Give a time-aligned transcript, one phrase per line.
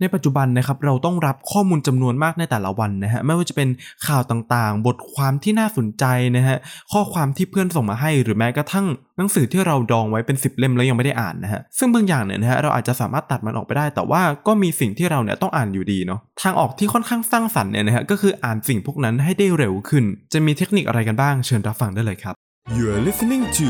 [0.00, 3.68] ในปัจจุบันนะครับเราต้องรับข้อมูลจำนวนมากในแต่ละวันนะฮะไม่ว่าจะเป็น
[4.06, 6.04] ข่าวต่างๆ บทความที่น่าสนใจ
[6.36, 6.56] นะฮะ
[6.92, 8.86] ข้อความที่เพื่อนส่งมาให้หรือแม้กระทั่ง
[9.18, 22.34] หนังสือที่เราดองไว้เป็น 10 เล่มแล้วยังไม่ได้อ่านนะฮะซึ่งบางอย่างเนี่ยนะฮะเราอาจจะสามารถตัดมันออกไปได้ แต่ว่าก็มีสิ่งที่เราเนี่ยต้องอ่านอยู่ดีเนาะทางออกที่ค่อนข้างสร้างสรรค์เนี่ยนะฮะก็คืออ่านสิ่งพวกนั้นให้ได้เร็วขึ้น จะมีเทคนิคอะไรกันบ้างเชิญรับฟังได้เลยครับ
[22.76, 23.68] You're listening to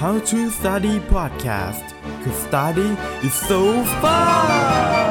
[0.00, 2.88] How to Study Podcast because study
[3.26, 3.62] is so
[4.02, 5.03] fun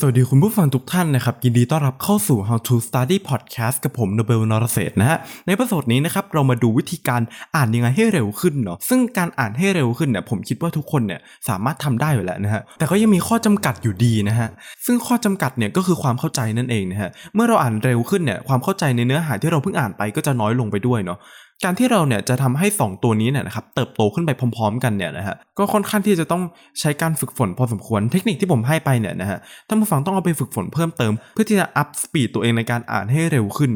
[0.00, 7.22] สวัสดีคุณผู้ฟังทุกท่านนะครับ ยินดีต้อนรับเข้าสู่ How to Study Podcast กับผมโนเบลนอร์เศษนะฮะในประสดนี้นะครับเรามาดูวิธีการ
[7.56, 14.48] อ่านยังไงให้เร็วขึ้นเนาะซึ่งการอ่านให้เร็วขึ้นเนี่ยผมคิดว่าทุกคนเนี่ยสามารถทำได้อยู่แล้วนะฮะแต่ก็ยังมีข้อจำกัดอยู่ดีนะฮะ
[14.86, 21.18] ซึ่งข้อจำกัดเนี่ยก็คือความเข้าใจนั่นเองนะฮะเมื่อเราอ่านเร็วขึ้นเนี่ยความเข้าใจในเนื้อหาที่เราเพิ่งอ่านไปก็จะน้อยลงไปด้วยเนาะ
[21.64, 26.42] การที่เราเนี่ยจะทำให้ 2 ตัวนี้เนี่ยนะครับเติบโตขึ้นไปพร้อม ๆ กันเนี่ยนะฮะก็ค่อนข้างที่จะต้อง
[26.80, 33.72] ใช้การฝึกฝนพอสมควรเทคนิคที่ผมให้ไปเนี่ยนะฮะท่านผู้ฟังต้องเอาไปฝึกฝนเพิ่มเติม เพื่อที่จะอัพสปีดตัวเองในการอ่านให้เร็วขึ้น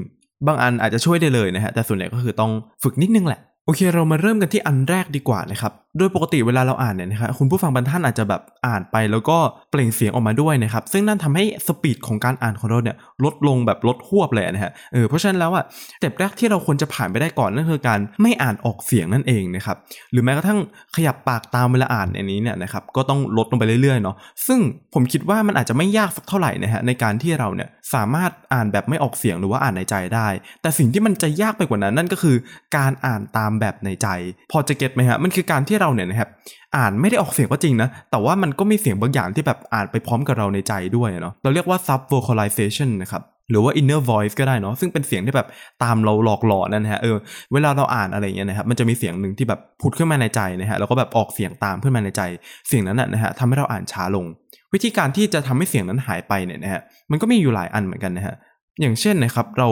[0.46, 9.39] บางอันอาจจะช่วยได้เลยนะฮะแต่ส่วนใหญ่ก็คือต้องฝึกนิดนึงแหละ โอเคเรามาเริ่มกันที่อันแรกดีกว่านะครับโดยปกติเวลาเราอ่านเนี่ยนะครับคุณผู้ฟังบางท่านอาจจะแบบอ่านไปแล้วก็
[9.70, 15.64] เปล่งเสียงออกมาด้วยนะครับซึ่งนั่นทำให้ speed ของการอ่านของเราเนี่ยลดลงแบบลดฮวบเลยนะฮะเออเพราะฉะนั้นแล้วอะ
[15.96, 19.77] step แรกที่เราควรจะผ่านไปได้ก่อนนั่นคือการไม่อ่านออกเสียงนั่นเองนะครับ
[20.12, 20.58] หรือแม้กระทั่ง
[20.97, 24.61] ขยับปากตามเวลาอ่านอันนี้เนี่ยนะครับก็ต้องลดลงไปเรื่อยๆเนาะซึ่ง
[24.95, 30.28] ผมคิดว่ามันอาจจะไม่ยากสักเท่าไหร่นะฮะในการที่เราเนี่ยสามารถอ่านแบบไม่ออกเสียงหรือว่าอ่านในใจได้
[30.62, 32.36] แต่สิ่งที่มันจะยากไปกว่านั้นนั่นก็คือ
[32.77, 34.08] การอ่านตามแบบในใจ
[34.52, 36.28] พอจะเก็ตไหมฮะมันคือการที่เราเนี่ยนะครับ
[36.76, 45.48] อ่านไม่ได้ออกเสียงก็จริงนะ แต่ว่ามันก็มีเสียงบางอย่างที่แบบอ่านไปพร้อมกับเราในใจด้วยเนาะเราเรียกว่า sub vocalization นะครับหรือว่า inner voice ก็ได้เนาะซึ่งเป็นเสียงที่แบบ
[45.82, 47.16] ตามเราหลอกหลอนนั่นฮะเออ
[47.52, 52.22] เวลาเราอ่านอะไรเงี้ยนะครับมันจะมีเสียงหนึ่งที่แบบผุดขึ้นมาในใจนะฮะแล้วก็แบบออกเสียงตามขึ้นมาในใจ
[52.68, 54.27] เสียงนั้นนะฮะทำให้เราอ่านช้าลง
[54.74, 58.34] วิธีการที่จะทำให้เสียงนั้นหายไปเนี่ยนะฮะมันก็มีอยู่หลายอันเหมือนกันนะฮะ
[58.81, 59.69] อย่างเช่นนะครับเรา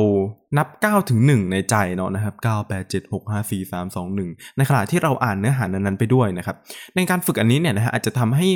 [0.59, 6.57] นับ 9 ถึง 1 ในใจเนาะนะครับ 9 8 7 6 5 4 3 2 1 ในขณะที่เราอ่านเนื้อหานั้นๆไปด้วยนะครับ
[6.95, 8.49] ในการฝึกอันนี้เนี่ยนะฮะอาจจะทำให้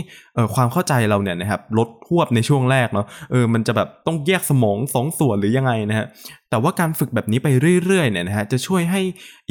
[0.54, 6.06] ความเข้าใจเราเนี่ยนะครับลดหวบในช่วงแรกเนาะเออมันจะแบบต้องแยกสมองสองส่วนหรือยังไงนะฮะ
[6.50, 7.48] แต่ว่าการฝึกแบบนี้ไป
[7.84, 9.00] เรื่อยๆเนี่ยนะฮะจะช่วยให้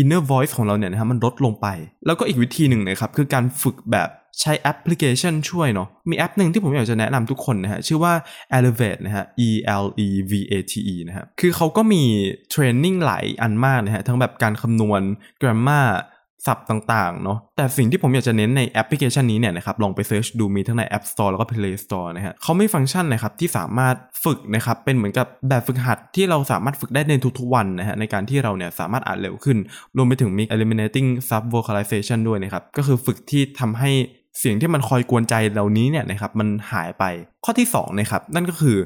[0.02, 1.68] inner voice ของเราเนี่ยนะฮะมันลดลงไป
[2.06, 8.13] แล้วก็อีกวิธีหนึ่งนะครับคือการฝึกแบบ ใช้แอปพลิเคชันช่วยเนาะมีแอปหนึ่งที่ผมอยากจะแนะนำทุกคนนะฮะชื่อว่า
[8.57, 9.49] Elevate นะฮะ E
[9.83, 12.03] L E V A T E นะฮะคือเขาก็มี
[12.49, 15.01] training หลายอันมากนะฮะทั้งแบบการคำนวณ
[15.41, 15.87] grammar
[16.47, 29.57] ศัพท์ต่างๆ เนาะ แต่สิ่งที่ผมอยากจะเน้นในแอปพลิเคชันนี้เนี่ยนะครับ ลองไป search ดูมีทั้งใน App Store แล้วก็ Play Store นะฮะเขามีฟังก์ชันนะครับที่สามารถฝึกนะครับ เป็นเหมือนกับแบบฝึกหัดที่เราสามารถฝึกได้ในทุกๆวันนะฮะ ในการที่เราเนี่ยสามารถอ่านเร็วขึ้น
[29.97, 33.91] รวมไปถึงมี eliminating sub vocalization ด้วยนะครับ ก็คือฝึกที่ทำให้
[34.39, 37.03] เสียงที่มันคอยกวนใจเหล่านี้เนี่ยนะครับมันหายไป
[37.45, 38.77] ข้อที่2นะครับนั่นก็คือ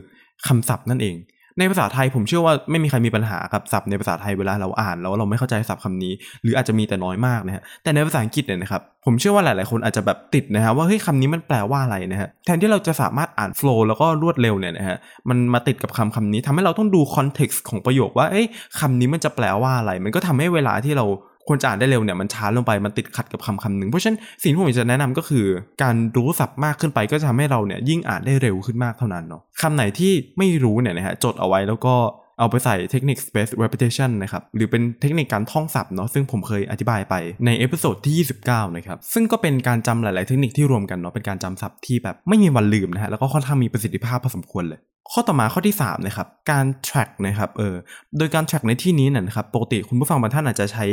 [0.47, 1.17] คำศัพท์นั่นเอง
[1.59, 6.13] ในภาษาไทยผมเชื่อว่าไม่มีใครมีปัญหากับศัพท์ในภาษาไทยเวลาเราอ่านแล้วเราไม่เข้าใจศัพท์คำนี้
[6.43, 14.97] หรืออาจจะมีแต่น้อยมากนะฮะแต่ในภาษาอังกฤษเนี่ยนะครับผมเชื่อว่าหลายๆคนอาจจะแบบติดนะฮะว่าเฮ้ยคำนี้มันแปลว่าอะไรนะฮะแทนที่เราจะสามารถอ่านโฟล์แล้วก็รวดเร็วเนี่ยนะฮะ
[15.29, 18.45] มันมาติดกับคำคำนี้ทำให้เราต้องดู context ของประโยคว่าเอ้ย
[18.79, 21.05] คำนี้มันจะแปลว่าอะไร มันก็ทำให้เวลาที่เรา
[21.47, 25.45] ควรจะอ่านได้เร็วเนี่ยมันช้าลงไปมันติดขัดกับคำคำหนึ่งเพราะฉะนั้นสิ่งที่ผมจะแนะนำก็คือ
[25.83, 31.95] การรู้ศัพท์มากขึ้นไปก็จะทำให้เราเนี่ยยิ่งอ่านได้เร็วขึ้นมากเท่านั้นเนาะคำไหนที่ไม่รู้เนี่ยนะฮะจดเอาไว้แล้วก็
[32.39, 37.15] เอาไปใส่เทคนิค space repetition นะครับ หรือเป็นเทคนิคการท่องศัพท์เนาะซึ่งผมเคยอธิบายไป
[37.45, 44.79] ใน episode ที่ 29 นะครับ ซึ่งก็เป็นการจำหลาย ๆ เทคนิคที่รวมกันเนาะเป็นการจำศัพท์ที่แบบไม่มีวันลืมนะฮะแล้วก็ค่อนข้างมีประสิทธิภาพพอสมควรเลย
[45.11, 47.75] ข้อต่อมาข้อที่3นะครับการ track นะครับเออ
[48.17, 50.85] โดยการ track ในที่นี้นะครับปกติคุณผู้ฟังบางท่านอาจจะใช้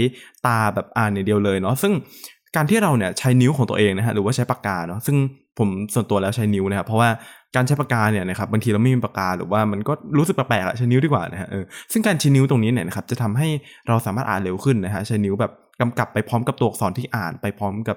[0.46, 1.92] ตาแบบอ่านอย่างเดียวเลยเนาะซึ่ง
[2.56, 5.16] การที่เราเนี่ยใช้นิ้วของตัวเองนะฮะหรือว่าใช้ปากกาเนาะซึ่ง
[5.58, 7.08] ผมส่วนตัวแล้วใช้นิ้วนะครับเพราะว่า
[7.56, 13.48] การใช้ปากกาเนี่ยนะครับบางทีเราไม่มีปากกาหรือว่ามันก็รู้สึกแปลกๆอะใช้นิ้วดีกว่านะฮะเออซึ่งการใช้นิ้วตรงนี้เนี่ยนะครับจะทำให้
[13.88, 17.96] เราสามารถอ่านเร็วขึ้นนะฮะใช้นิ้วแบบกำกับไปพร้อมกับตัวอักษรที่อ่านไปพร้อมกับ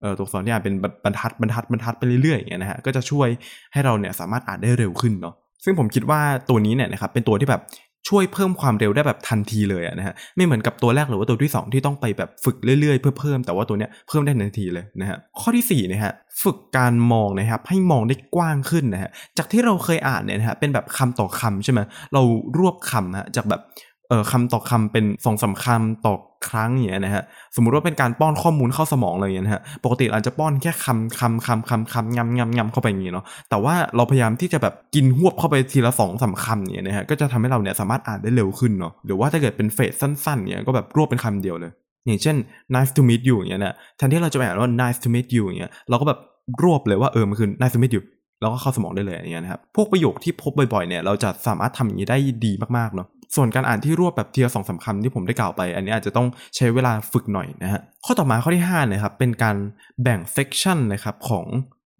[0.00, 0.74] เอ่อตัวอักษรที่อ่านเป็น
[1.04, 3.28] บรรทัดบรรทัดบรรทัดไปเรื่อยๆอย่างเงี้ยนะฮะก็จะช่วย
[3.72, 5.34] ให้เราเนี่ยสามารถอ่านได้เร็วขึ้นเนาะ
[5.64, 7.60] ซึ่งผมคิดว่าตัวนี้เนี่ยนะครับเป็นตัวที่แบบ
[8.08, 16.12] ช่วยเพิ่มความเร็วได้แบบทันทีเลยนะฮะไม่เหมือนกับตัวแรกหรือว่าตัวที่ 2 ที่ต้องไปแบบฝึกเรื่อยๆเพื่อเพิ่มแต่ว่าตัวเนี้ยเพิ่มได้ทันทีเลยนะฮะข้อที่4นะฮะ
[16.42, 21.80] ฝึกการมองนะครับให้มองได้กว้างขึ้นนะฮะจากที่เราเคยอ่านเนี่ยนะฮะเป็นแบบคำต่อคำใช่ไหม
[22.12, 22.22] เรา
[22.58, 23.60] รวบคำฮะจากแบบ
[24.08, 26.14] เอ่อคำต่อคำเป็นสองสาคำต่อ
[26.48, 27.24] ครั้งอย่างเงี้ยนะฮะ
[27.56, 41.72] สมมุติว่าเป็นการป้อนข้อมูลเข้าสมองเลยเงี้ยนะฮะปกติเราจะป้อนแค่คำคำคำคำคำงำงำงำเข้าไปอย่างงี้เนาะแต่ว่าเราพยายามที่จะแบบกินหวบเข้าไปทีละสองสามคำอย่างเงี้ยนะฮะก็จะทำให้เราเนี่ยสามารถอ่านได้เร็วขึ้นเนาะหรือว่าถ้าเกิดเป็นเฟสสั้นๆเนี่ยก็แบบรวบเป็นคำเดียวเลย
[42.06, 42.36] อย่างเช่น
[42.74, 46.18] nice to meet you อย่างเงี้ยนะแทนที่เราจะไปอ่านว่า nice to meet you อย่างเงี้ยเราก็แบบ
[46.62, 48.02] รวบเลยว่าเออมันคือ nice to meet you
[48.44, 56.26] แล้วก็เข้าสมองได้เลยอย่างเงี้ยนะครับพวกประโยคที่พบบ่อยๆเนี่ยเราจะสามารถทำอย่างนี้ได้ดีมากๆเนาะส่วนการอ่านที่รวบแบบทีละสองสามคำที่ผมได้กล่าวไป อันนี้อาจจะต้อง
[56.56, 59.56] ใช้เวลาฝึกหน่อยนะฮะข้อต่อมาข้อที่5นะครับเป็นการ
[60.02, 61.46] แบ่ง section นะครับของ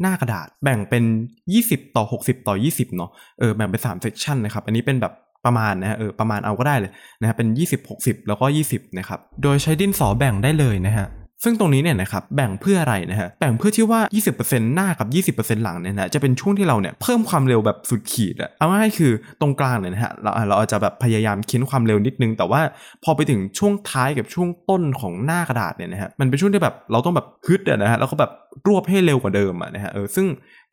[0.00, 1.04] หน้ากระดาษแบ่งเป็น
[1.50, 5.12] 20 ต่อ 60 ต่อ 20 เนาะเออแบ่งเป็น3 section นะครับอันนี้เป็นแบบ
[5.44, 11.06] ประมาณนะฮะเออประมาณเอาก็ได้เลยนะฮะเป็น 20 60 แล้วก็ 20 นะครับ โดยใช้ดินสอแบ่งได้เลยนะฮะ
[11.44, 14.00] ซึ่งตรงนี้เนี่ยนะครับแบ่งเพื่ออะไรนะฮะแบ่งเพื่อที่ว่า
[14.36, 22.60] 20%หน้ากับ 20%หลังเนี่ยนะจะเป็นช่วงที่เราเนี่ยเพิ่มความเร็วแบบสุดขีดอะเอาง่ายคือตรงกลางเนี่ยนะฮะเราเราอาจจะแบบพยายามเค้นความเร็วนิดนึง แต่ว่า
[23.04, 28.30] พอไปถึงช่วงท้ายกับช่วงต้นของหน้ากระดาษเนี่ยนะฮะมันเป็นช่วงที่แบบเราต้องแบบฮึดอะนะฮะแล้วก็แบบ
[28.66, 30.26] รวบให้เร็วกว่าเดิมอะนะฮะเออซึ่ง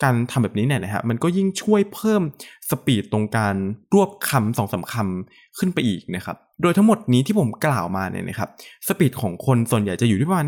[0.04, 2.22] การทำแบบนี้เนี่ยนะฮะมันก็ยิ่งช่วยเพิ่ม
[2.70, 3.56] สปีดตรงการ
[3.94, 8.50] รวบคำสองสาคำขึ้นไปอีกนะครับ โดยทั้งหมดนี้ที่ผมกล่าวมาเนี่ยนะครับ
[8.88, 10.48] สปีดของคนส่วนใหญ่จะอยู่ที่ประมาณ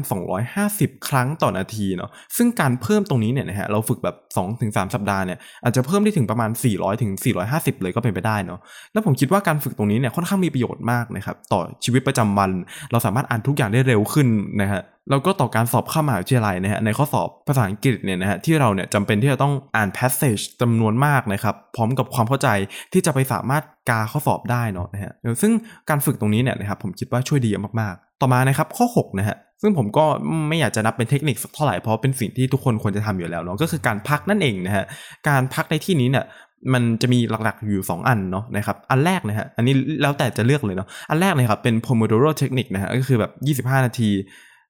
[0.54, 4.16] 250 ครั้งต่อนาทีเนาะซึ่งการเพิ่มตรงนี้เนี่ยนะฮะเราฝึกแบบ
[4.54, 7.12] 2-3 สัปดาห์เนี่ยอาจจะเพิ่มได้ถึงประมาณ 400ถึง
[7.48, 8.60] 450 เลยก็เป็นไปได้เนาะ
[8.94, 12.52] แล้วผมคิดว่าการฝึกตรงนี้เนี่ยค่อนข้างมีประโยชน์มากนะครับต่อชีวิตประจำวัน
[12.92, 14.28] เราสามารถอ่านทุกอย่างได้เร็วขึ้น
[14.62, 22.50] นะฮะแล้วก็ต่อการสอบเข้ามหาวิทยาลัยนะฮะในข้อสอบภาษาอังกฤษเนี่ยนะฮะที่เราเนี่ยจำเป็นที่จะต้องอ่าน passage จำนวนมากนะครับพร้อมกับความเข้าใจ
[22.94, 25.12] ที่จะไปสามารถกาข้อสอบได้เนาะนะฮะ
[25.42, 25.52] ซึ่ง
[25.90, 27.50] การฝึกตรงนี้เนี่ยนะครับผมคิดว่าช่วยดี
[27.82, 30.06] มากๆ ต่อมานะครับข้อ6นะฮะซึ่งผมก็
[30.50, 34.86] ไม่อยากจะนับเป็นเทคนิคสักเท่าไหร่เพราะเป็นสิ่งที่ทุกคนควรจะทำอยู่แล้วเนาะก็คือการพักนั่นเองนะฮะ
[35.30, 36.26] การพักในที่นี้เนี่ย
[36.74, 43.26] มันจะมีหลักๆอยู่ 2 อันเนาะนะครับ อันแรกนะฮะ อันนี้แล้วแต่จะเลือกเลยเนาะ อันแรกเลยครับเป็น Pomodoro Technique นะฮะ ก็คือแบ
[43.64, 44.10] บ 25 นาที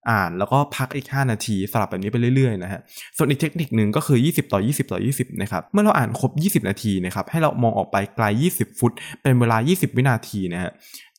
[0.10, 2.82] อ่านแล้วก็พักอีก 5 นาทีสลับแบบนี้ไปเรื่อยๆนะฮะ
[3.18, 8.92] ส่วนอีกเทคนิคหนึ่งก็คือ 20 ต่อ 20 ต่อ 20 นะครับ เมื่อเราอ่านครบ 20 นาทีนะครับให้เรามองออกไปไกล 20 ฟุต
[9.22, 10.72] เป็นเวลา 20 วินาทีนะฮะ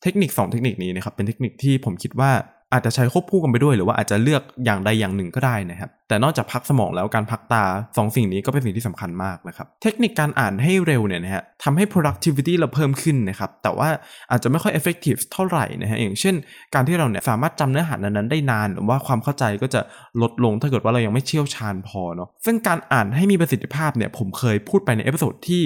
[0.03, 2.31] เทคนิค 2 เทคนิคนี้นะครับเป็นเทคนิคที่ผมคิดว่า
[2.73, 7.65] อาจจะใช้ควบคู่กันไปด้วย หรือว่าอาจจะเลือกอย่างใดอย่างหนึ่งก็ได้นะครับแต่นอกจากพักสมองแล้วการพักตา
[7.97, 13.89] สองสิ่งนี้ก็เป็นสิ่งที่สำคัญมากนะครับ เทคนิคการอ่านให้เร็วเนี่ยนะฮะทำให้ productivity เราเพิ่มขึ้นนะครับ แต่ว่า
[14.31, 16.35] อาจจะไม่ค่อย effective เท่าไหร่นะฮะอย่างเช่น
[16.75, 19.81] การที่เราเนี่ยสามารถจำเนื้อหานั้นๆได้นาน หรือว่าความเข้าใจก็จะ
[20.23, 25.63] ลดลงถ้าเกิดว่าเรายังไม่เชี่ยวชาญพอเนาะซึ่งการอ่านให้มีประสิทธิภาพเนี่ยผมเคยพูดไปใน episode ที่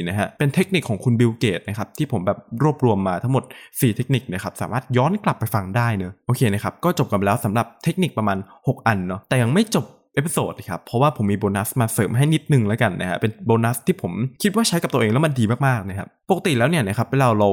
[0.00, 14.12] 34นะฮะเป็นเทคนิคของคุณ Bill Gates นะครับที่ผมแบบรวบรวมมาทั้งหมด 4 เทคนิคนะครับสามารถย้อนกลับไปฟังได้เนอะโอเคนะครับก็จบกันแล้วสำหรับเทคนิคประมาณ 6 อันเนาะแต่ยังไม่จบ episode ครับ เพราะว่าผมมีโบนัสมาเสริมให้นิดนึงแล้วกันนะฮะ เป็นโบนัสที่ผม
[14.42, 17.50] คิดว่าใช้กับตัวเองแล้วมันดีมากๆนะครับ ปกติแล้วเนี่ยนะครับเวลาเรา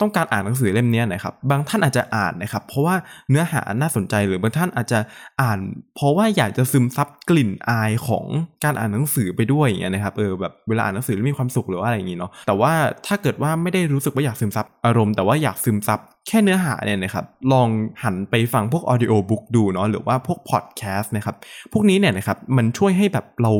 [0.00, 2.94] ต้องการอ่านหนังสือเล่มนี้นะครับ บางท่านอาจจะอ่านนะครับ เพราะว่า
[3.30, 4.98] เนื้อหาน่าสนใจหรือบางท่านอาจจะ
[5.42, 5.58] อ่าน
[5.96, 8.26] เพราะว่าอยากจะซึมซับกลิ่นอายของ
[8.64, 12.72] การอ่านหนังสือไปด้วยอย่างเงี้ยนะครับเออแบบเวลาอ่านหนังสือแล้วมีความสุขหรือว่าอะไรอย่างงี้เนาะแต่ว่า
[13.06, 15.98] ถ้าเกิดว่าไม่ได้รู้สึกว่าอยากซึมซับอารมณ์แต่ว่าอยากซึมซับ
[16.28, 17.68] แค่เนื้อหาเนี่ยนะครับลอง
[18.02, 21.36] หันไปฟังพวก audio book ดูเนาะหรือว่าพวกพอดแคสต์นะครับ
[21.72, 23.52] พวกนี้เนี่ยนะครับมันช่วยให้แบบเรา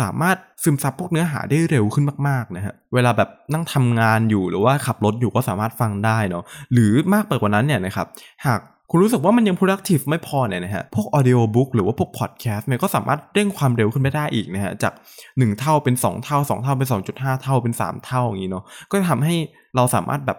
[0.00, 8.06] สามารถซึมซับพวกเนื้อหาได้เร็วขึ้นมากๆนะฮะเวลาแบบนั่งทำงานอยู่หรือว่าขับรถอยู่ก็สามารถฟังได้เนาะหรือมากไปกว่านั้นเนี่ยนะครับ
[8.46, 8.60] หาก
[8.94, 14.92] คุณรู้สึกว่ามันยัง productive ไม่พอเนี่ยนะฮะ พวก audio book หรือว่าพวก podcast เนี่ยก็สามารถเร่งความเร็วขึ้นไปได้อีกนะฮะ จาก
[15.26, 19.34] 1 เท่าเป็น 2 เท่า 2 เท่าเป็น 2.5 เท่าเป็น 3 เท่าอย่างนี้เนาะ ก็จะทำให้
[19.76, 20.38] เราสามารถแบบ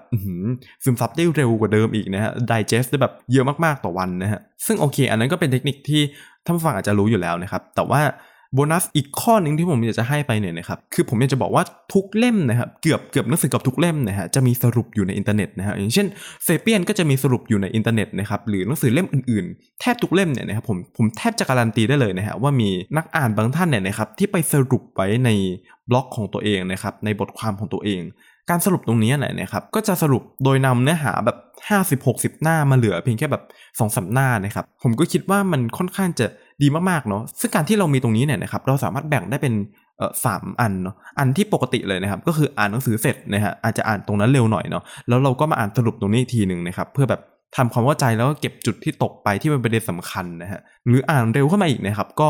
[0.84, 6.02] ซึมซับได้เร็วกว่าเดิมอีกนะฮะ digest ได้แบบเยอะมากๆต่อวันนะฮะ ซึ่งโอเค อันนั้นก็เป็นเทคนิคที่
[6.46, 8.02] ท่านฟังอาจจะรู้อยู่แล้วนะครับ แต่ว่า
[8.54, 16.08] โบนัสอีกข้อหนึ่งที่ผมอยากจะให้ไปเนี่ยนะครับคือผมอยากจะบอกว่าทุกเล่มนะครับเกือบเกือบหนังสือกับทุกเล่มนะฮะจะมีสรุปอยู่ในอินเทอร์เน็ตนะฮะอย่างเช่น
[16.44, 25.30] Sapiens ก็จะมีสรุปอยู่ในอินเทอร์เน็ตนะครับหรือหนังสือเล่มอื่นๆ แทบทุกเล่มเนี่ยนะครับผมผมแทบจะการันตีได้เลยนะฮะว่ามีนักอ่านบางท่านเนี่ยนะครับที่ไปสรุปไว้ใน
[25.90, 28.04] บล็อกของตัวเองนะครับในบทความของตัวเอง
[28.50, 31.38] การสรุปตรงนี้เนี่ยนะครับก็จะสรุปโดยนำเนื้อหาแบบ
[31.90, 36.28] 50-60 หน้ามาเหลือเพียงแค่แบบ2อสหน้านะครับผมก็คิดว่ามันค่อนข้างจะ
[36.62, 39.54] ดีมากๆเนาะซึ่งการที่เรามีตรงนี้เนี่ยนะครับเราสามารถแบ่งได้เป็น
[40.26, 47.22] สามอันเนาะอันที่ปกติเลยนะครับ ก็คืออ่านหนังสือเสร็จนะฮะอาจจะอ่านตรงนั้นเร็วหน่อยเนาะแล้วเราก็มาอ่านสรุปตรงนี้อีกทีหนึ่งนะครับ เพื่อแบบ
[47.58, 52.30] ทำความเข้าใจแล้วก็เก็บจุดที่ตกไปที่เป็นประเด็นสำคัญนะฮะหรืออ่านเร็วขึ้นมาอีกนะครับ ก็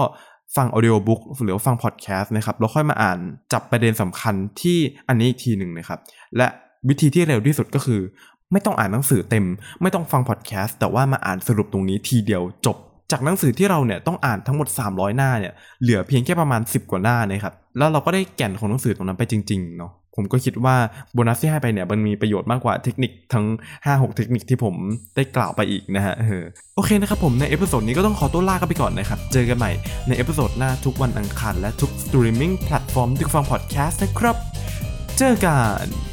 [0.56, 3.20] ฟังออดิโอบุ๊กหรือฟังพอดแคสต์นะครับแล้วค่อยมาอ่าน
[3.54, 4.78] จับประเด็นสำคัญที่
[5.08, 6.00] อันนี้อีกทีหนึ่งนะครับ
[6.38, 6.48] และ
[6.90, 8.02] วิธีที่เร็วที่สุดก็คือ
[8.52, 9.46] ไม่ต้องอ่านหนังสือเต็ม
[9.82, 12.78] ไม่ต้องฟังพอดแคสต์แต่ว่ามาอ่านสรุปตรงนี้ทีเดียวจบ
[13.12, 20.76] จากหนังสือที่เราเนี่ยต้องอ่านทั้งหมด 300 หน้าเนี่ยเหลือเพียงแค่ประมาณ 10 กว่าหน้านะครับแล้วเราก็ได้แก่นของหนังสือตรงนั้นไปจริงๆเนาะผมก็คิดว่า
[21.14, 23.46] โบนัสที่ให้ไปเนี่ยมันมีประโยชน์มากกว่าเทคนิคทั้ง
[23.86, 24.76] 5-6 เทคนิคที่ผม
[25.16, 26.16] ได้กล่าวไปอีกนะฮะ
[26.76, 29.72] โอเคนะครับผมใน episode นี้ก็ต้องขอตัวลากันไปก่อนนะครับ เจอกันใหม่
[30.08, 34.36] ใน episode หน้าทุกวันอังคารและทุก streaming platform ที่ฟังพอดแคสต์นะครับ
[35.18, 36.13] เจอกัน